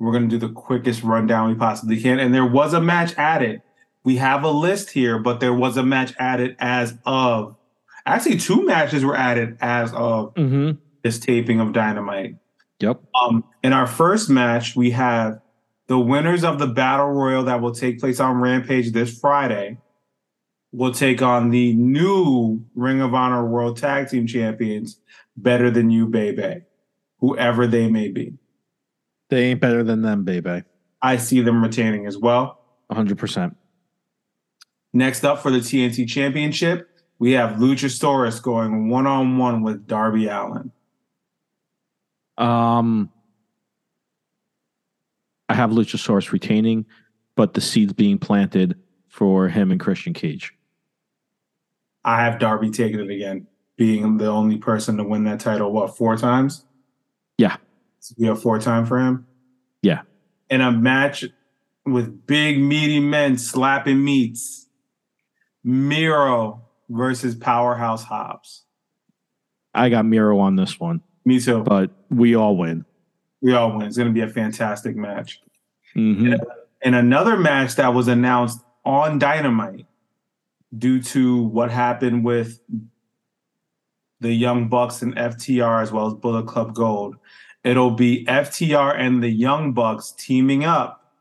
[0.00, 2.18] We're going to do the quickest rundown we possibly can.
[2.18, 3.62] And there was a match added.
[4.02, 7.54] We have a list here, but there was a match added as of.
[8.06, 10.72] Actually, two matches were added as of mm-hmm.
[11.04, 12.34] this taping of Dynamite.
[12.80, 13.00] Yep.
[13.22, 15.40] Um, in our first match, we have
[15.86, 19.78] the winners of the battle royal that will take place on Rampage this Friday.
[20.72, 24.98] Will take on the new Ring of Honor World Tag Team Champions,
[25.36, 26.62] Better Than You, baby,
[27.20, 28.32] whoever they may be.
[29.30, 30.64] They ain't better than them, baby.
[31.00, 32.60] I see them retaining as well.
[32.90, 33.54] 100%.
[34.92, 40.26] Next up for the TNT Championship, we have Luchasaurus going one on one with Darby
[40.28, 40.72] Allin.
[42.36, 43.10] Um,
[45.54, 46.84] I have Luchasaurus retaining,
[47.36, 48.76] but the seeds being planted
[49.08, 50.52] for him and Christian Cage.
[52.04, 55.70] I have Darby taking it again, being the only person to win that title.
[55.70, 56.64] What four times?
[57.38, 57.56] Yeah.
[58.00, 59.28] So we have four time for him.
[59.80, 60.00] Yeah.
[60.50, 61.24] In a match
[61.86, 64.66] with big meaty men slapping meats,
[65.62, 68.64] Miro versus Powerhouse Hobbs.
[69.72, 71.62] I got Miro on this one, Me too.
[71.62, 72.84] but we all win.
[73.44, 73.82] We all win.
[73.86, 75.42] It's going to be a fantastic match.
[75.94, 76.40] Mhm.
[76.80, 79.84] And another match that was announced on Dynamite
[80.78, 82.60] due to what happened with
[84.20, 87.16] the Young Bucks and FTR as well as Bullet Club Gold.
[87.64, 91.12] It'll be FTR and the Young Bucks teaming up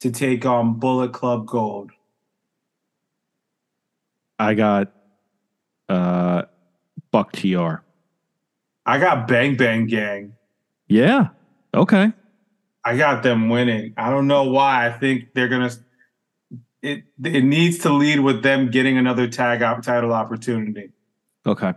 [0.00, 1.90] to take on Bullet Club Gold.
[4.38, 4.92] I got
[5.90, 6.44] uh,
[7.10, 7.82] Buck TR.
[8.86, 10.32] I got Bang Bang Gang.
[10.88, 11.28] Yeah.
[11.76, 12.12] Okay.
[12.84, 13.94] I got them winning.
[13.96, 14.86] I don't know why.
[14.86, 15.70] I think they're gonna.
[16.82, 20.90] It it needs to lead with them getting another tag out title opportunity.
[21.44, 21.74] Okay.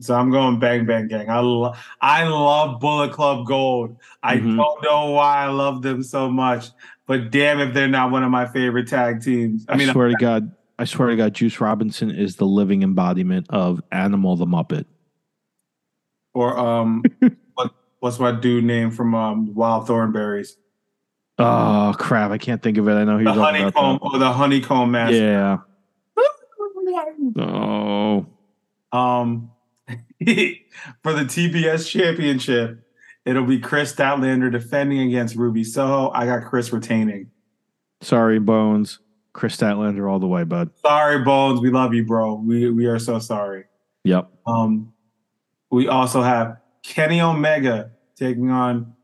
[0.00, 1.28] So I'm going Bang Bang Gang.
[1.30, 3.96] I lo- I love Bullet Club Gold.
[4.22, 4.56] I Mhm.
[4.56, 6.68] don't know why I love them so much,
[7.06, 9.64] but damn if they're not one of my favorite tag teams.
[9.68, 12.82] I I, mean, swear to God, I swear to God, Juice Robinson is the living
[12.82, 14.84] embodiment of Animal the Muppet.
[16.34, 17.02] or um,
[18.04, 20.50] what's my dude name from um Wild Thornberrys?
[21.38, 22.30] Oh crap!
[22.30, 22.92] I can't think of it.
[22.92, 24.00] I know who The honeycomb about.
[24.02, 24.98] or the honeycomb though.
[24.98, 25.16] master.
[25.16, 25.58] Yeah.
[27.36, 28.26] Oh.
[28.92, 29.50] Um,
[29.88, 32.86] for the TBS championship,
[33.24, 36.10] it'll be Kris Statlander defending against Ruby Soho.
[36.14, 37.30] I got Kris retaining.
[38.00, 39.00] Sorry, Bones.
[39.32, 40.70] Kris Statlander all the way, bud.
[40.82, 41.60] Sorry, Bones.
[41.60, 42.34] We love you, bro.
[42.34, 43.64] We we are so sorry.
[44.04, 44.30] Yep.
[44.46, 44.92] Um,
[45.70, 48.94] we also have Kenny Omega taking on.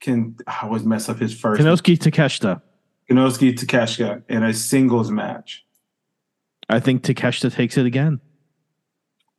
[0.00, 1.60] Can I always mess up his first?
[1.60, 2.62] Konosuke Takeshita.
[3.10, 5.64] Konosuke Takeshita in a singles match.
[6.68, 8.20] I think Takeshita takes it again.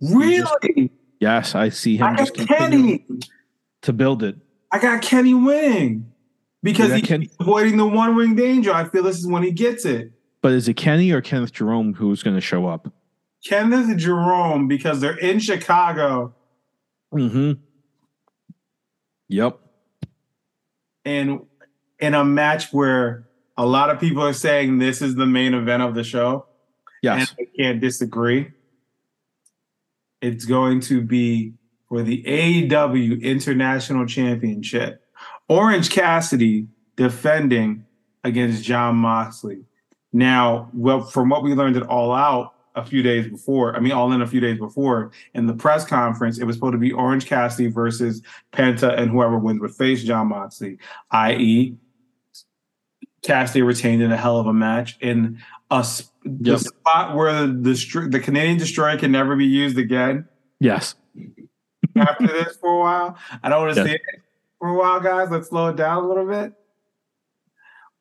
[0.01, 0.91] Really?
[1.19, 3.05] Yes, I see him I just got Kenny.
[3.83, 4.35] to build it.
[4.71, 6.11] I got Kenny winning
[6.63, 8.73] because he's Ken- avoiding the one ring danger.
[8.73, 10.11] I feel this is when he gets it.
[10.41, 12.91] But is it Kenny or Kenneth Jerome who's going to show up?
[13.45, 16.33] Kenneth Jerome because they're in Chicago
[17.13, 17.53] Mm-hmm.
[19.29, 19.59] Yep.
[21.05, 21.41] and
[21.99, 25.83] in a match where a lot of people are saying this is the main event
[25.83, 26.45] of the show.
[27.01, 27.29] Yes.
[27.37, 28.51] and I can't disagree.
[30.21, 31.53] It's going to be
[31.87, 35.03] for the AEW International Championship.
[35.47, 37.85] Orange Cassidy defending
[38.23, 39.63] against Jon Moxley.
[40.11, 43.91] Now, well, from what we learned at All Out a few days before, I mean,
[43.91, 46.91] All In a few days before, in the press conference, it was supposed to be
[46.91, 48.21] Orange Cassidy versus
[48.53, 50.77] Penta, and whoever wins would face Jon Moxley,
[51.11, 51.75] i.e.,
[53.21, 55.39] Cassidy retained in a hell of a match in
[55.71, 55.85] a
[56.23, 60.25] the spot where the destro- the Canadian destroyer can never be used again
[60.61, 60.95] Yes.
[61.97, 63.17] after this for a while.
[63.43, 63.87] I don't want to Yes.
[63.89, 64.01] say it
[64.57, 65.29] for a while, guys.
[65.29, 66.53] Let's slow it down a little bit.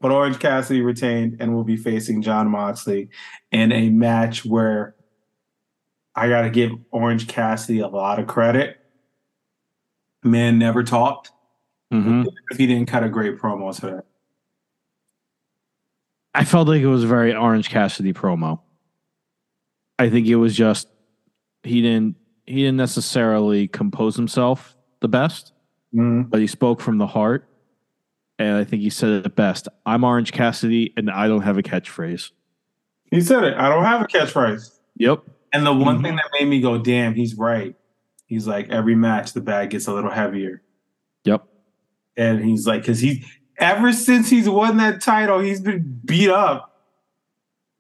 [0.01, 3.09] But Orange Cassidy retained and will be facing Jon Moxley
[3.51, 4.95] in a match where
[6.15, 8.77] I got to give Orange Cassidy a lot of credit.
[10.23, 11.33] Man never talked.
[11.91, 12.25] hmm
[12.57, 14.01] He didn't cut a great promo today.
[16.35, 18.61] I felt like it was a very Orange Cassidy promo.
[19.99, 20.89] I think it was just
[21.65, 22.15] he didn't
[22.47, 25.53] he didn't necessarily compose himself the best,
[25.95, 26.31] Mhm.
[26.31, 27.49] but he spoke from the heart.
[28.39, 29.67] And I think he said it the best.
[29.85, 32.31] I'm Orange Cassidy and I don't have a catchphrase.
[33.11, 33.55] He said it.
[33.57, 34.79] I don't have a catchphrase.
[34.97, 35.23] Yep.
[35.53, 36.03] And the one Mhm.
[36.03, 37.75] thing that made me go, damn, he's right.
[38.27, 40.63] He's like, every match the bag gets a little heavier.
[41.25, 41.45] Yep.
[42.17, 43.25] And he's like, because he
[43.59, 46.77] ever since he's won that title, he's been beat up.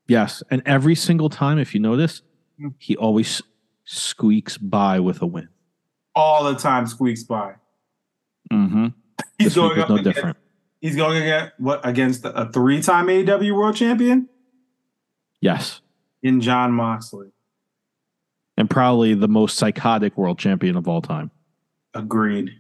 [0.08, 0.42] Yes.
[0.50, 2.22] And every single time, if you notice,
[2.78, 3.42] he always
[3.84, 5.48] squeaks by with a win.
[6.16, 7.54] All the time squeaks by.
[8.50, 8.86] Mm-hmm.
[9.38, 10.36] He's This week going was up no against, different.
[10.80, 14.28] He's going against what against a three-time AEW world champion
[15.40, 15.80] Yes.
[16.22, 17.32] in Jon Moxley.
[18.56, 21.30] And probably the most psychotic world champion of all time.
[21.94, 22.50] Agreed.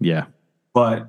[0.00, 0.26] Yeah.
[0.74, 1.08] But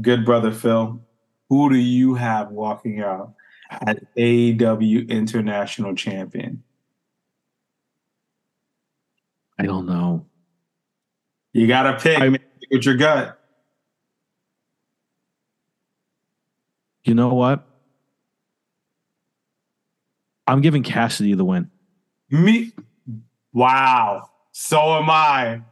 [0.00, 1.00] good brother Phil,
[1.48, 3.34] who do you have walking out
[3.70, 6.62] as AEW International Champion?
[9.58, 10.26] I don't know.
[11.52, 13.39] You gotta pick I- man, pick with your gut.
[17.04, 17.66] You know what?
[20.46, 21.70] I'm giving Cassidy the win.
[22.30, 22.72] Me,
[23.52, 24.28] wow.
[24.52, 25.62] So am I.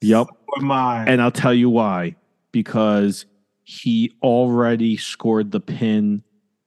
[0.00, 0.26] Yep.
[0.26, 1.04] So am I.
[1.04, 2.16] And I'll tell you why.
[2.52, 3.26] Because
[3.62, 6.22] he already scored the pin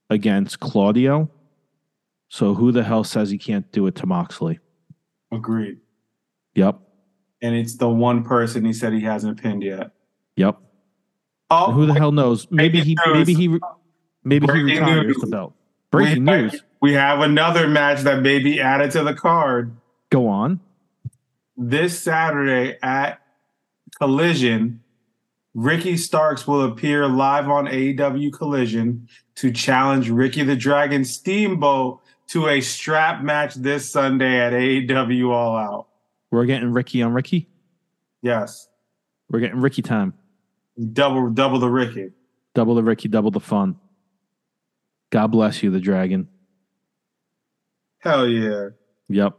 [0.09, 1.29] against Claudio.
[2.29, 4.59] So who the hell says he can't do it to Moxley?
[5.31, 5.77] Agreed.
[6.55, 6.79] Yep.
[7.41, 9.91] And it's the one person he said he hasn't pinned yet.
[10.37, 10.57] Yep.
[11.49, 12.47] Oh, And who the hell knows?
[12.49, 13.59] Maybe he Breaking maybe he
[14.27, 15.17] maybe he Breaking retires news.
[15.17, 15.53] the belt.
[15.91, 16.63] Breaking we, news.
[16.81, 19.75] We have another match that may be added to the card
[20.09, 20.59] Go on.
[21.55, 23.21] this Saturday at
[23.99, 24.81] Collision.
[25.55, 32.47] Ricky Starks will appear live on AEW Collision to challenge Ricky the Dragon Steamboat to
[32.47, 35.87] a strap match this Sunday at AEW All Out.
[36.29, 37.47] We're getting Ricky on Ricky.
[38.21, 38.67] Yes,
[39.31, 40.13] We're getting Ricky time.
[40.93, 42.11] double double the Ricky.
[42.53, 43.77] Double the Ricky, double the fun.
[45.09, 46.27] God bless you, the dragon.
[47.99, 48.69] Hell yeah!
[49.09, 49.37] Yep.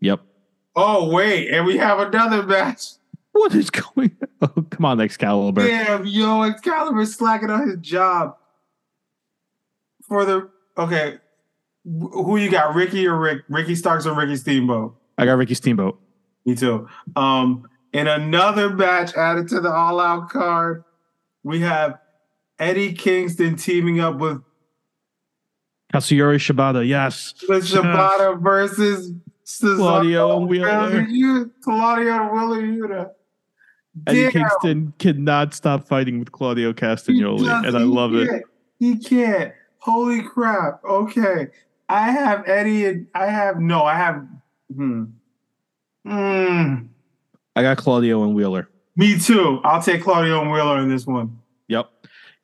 [0.00, 0.20] Yep.
[0.74, 2.92] Oh wait, and we have another match.
[3.32, 5.66] What is going Oh, come on, Excalibur.
[5.66, 8.36] Damn, yo, Excalibur slacking on his job.
[10.06, 11.18] For the okay,
[11.84, 13.42] who you got, Ricky or Rick?
[13.48, 14.94] Ricky Starks or Ricky Steamboat?
[15.18, 15.98] I got Ricky Steamboat.
[16.44, 16.86] Me too.
[17.16, 20.84] Um, in another match added to the All Out card,
[21.42, 21.98] we have
[22.58, 24.42] Eddie Kingston teaming up with
[25.92, 27.34] Katsuyori Shibata, yes.
[27.48, 29.12] with Shibata versus
[29.44, 31.06] Cesaro Claudio and Wheeler.
[31.06, 31.50] Wheeler.
[31.62, 33.10] Claudio and Wheeler Yuta.
[34.06, 34.32] Eddie Damn.
[34.32, 38.28] Kingston cannot stop fighting with Claudio Castagnoli, and I love it.
[38.28, 38.42] can't.
[38.78, 39.52] He can't.
[39.78, 40.84] Holy crap.
[40.84, 41.48] Okay.
[41.88, 44.26] I have Eddie and I have no, I have
[44.74, 45.04] hmm.
[46.06, 46.88] Mm,
[47.56, 48.68] I got Claudio and Wheeler.
[48.96, 49.60] me too.
[49.64, 51.38] I'll take Claudio and Wheeler in this one.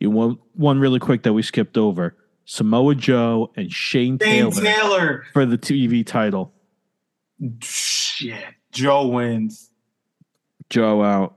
[0.02, 2.16] You want one really quick that we skipped over.
[2.44, 5.24] Samoa Joe and Shane Dane Taylor Taylor.
[5.32, 6.52] for the TV title.
[7.62, 8.42] Shit.
[8.72, 9.70] Joe wins.
[10.70, 11.36] Joe out.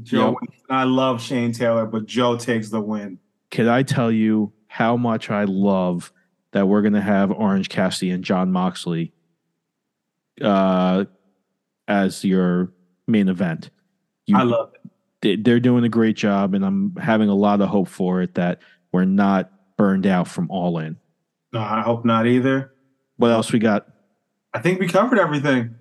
[0.00, 0.34] Joe Yep.
[0.40, 0.62] wins.
[0.70, 3.18] I love Shane Taylor, but Joe takes the win.
[3.50, 6.12] Can I tell you how much I love
[6.52, 9.12] that we're going to have Orange Cassidy and Jon Moxley
[10.40, 11.06] uh,
[11.88, 12.72] as your
[13.08, 13.70] main event?
[14.26, 14.77] You, I love it.
[15.20, 18.34] They- they're doing a great job, and I'm having a lot of hope for it
[18.34, 18.60] that
[18.92, 20.96] we're not burned out from All In.
[21.52, 22.72] No, I hope not either.
[23.16, 23.86] What else we got?
[24.54, 25.74] I think we covered everything.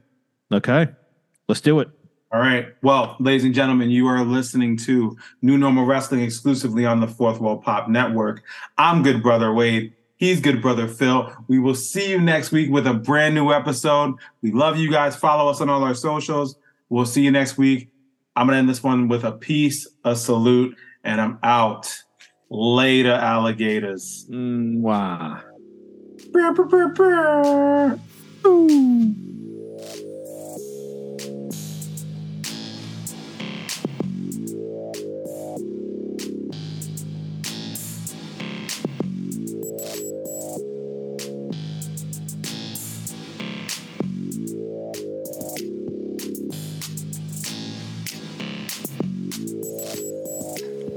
[0.52, 0.88] Okay,
[1.48, 1.90] let's do it.
[2.32, 2.68] All right.
[2.84, 7.40] Well, ladies and gentlemen, you are listening to New Normal Wrestling exclusively on the Fourth
[7.40, 8.44] Wall Pop Network.
[8.78, 9.94] I'm Good Brother Wade.
[10.18, 11.32] He's Good Brother Phil.
[11.48, 14.16] We will see you next week with a brand new episode.
[14.42, 15.16] We love you guys.
[15.16, 16.58] Follow us on all our socials.
[16.90, 17.90] We'll see you next week.
[18.38, 21.92] I'm going to end this one with a peace, a salute, and I'm out.
[22.52, 24.28] Later, alligators.
[24.30, 25.42] Wow.
[26.32, 28.00] Brr, brr, brr,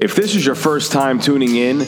[0.01, 1.81] If this is your first time tuning in,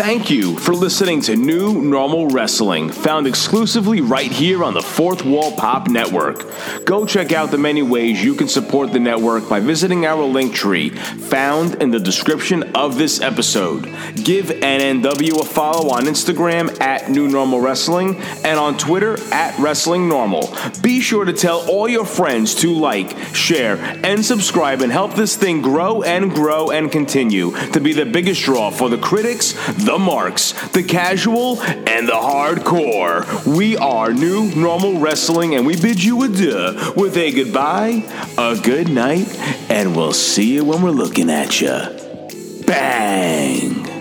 [0.00, 5.26] thank you for listening to New Normal Wrestling, found exclusively right here on the Fourth
[5.26, 6.46] Wall Pop Network.
[6.86, 10.54] Go check out the many ways you can support the network by visiting our link
[10.54, 13.84] tree found in the description of this episode.
[14.14, 20.08] Give NNW a follow on Instagram at New Normal Wrestling and on Twitter at Wrestling
[20.08, 20.48] Normal.
[20.80, 25.36] Be sure to tell all your friends to like, share, and subscribe and help this
[25.36, 29.89] thing grow and grow and continue to be the biggest draw for the critics, the
[29.98, 33.46] marks, the casual, and the hardcore.
[33.46, 38.02] We are New Normal Wrestling and we bid you adieu with a goodbye,
[38.38, 39.28] a good night,
[39.70, 42.64] and we'll see you when we're looking at you.
[42.66, 43.99] Bang!